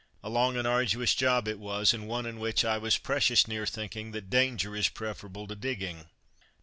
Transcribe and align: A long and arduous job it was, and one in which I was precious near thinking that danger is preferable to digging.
A 0.23 0.31
long 0.31 0.57
and 0.57 0.65
arduous 0.67 1.13
job 1.13 1.47
it 1.47 1.59
was, 1.59 1.93
and 1.93 2.07
one 2.07 2.25
in 2.25 2.39
which 2.39 2.65
I 2.65 2.79
was 2.79 2.97
precious 2.97 3.47
near 3.47 3.67
thinking 3.67 4.13
that 4.13 4.31
danger 4.31 4.75
is 4.75 4.89
preferable 4.89 5.45
to 5.45 5.55
digging. 5.55 6.07